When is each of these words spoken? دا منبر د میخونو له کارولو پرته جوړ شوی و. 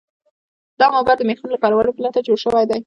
دا 0.79 0.85
منبر 0.93 1.15
د 1.17 1.21
میخونو 1.29 1.53
له 1.53 1.59
کارولو 1.63 1.95
پرته 1.97 2.19
جوړ 2.27 2.37
شوی 2.43 2.65
و. 2.69 2.71